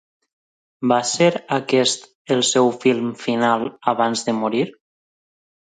Va 0.91 0.97
ser 1.09 1.27
aquest 1.59 2.09
el 2.37 2.43
seu 2.53 2.73
film 2.87 3.15
final 3.27 3.71
abans 3.95 4.29
de 4.31 4.39
morir? 4.43 4.69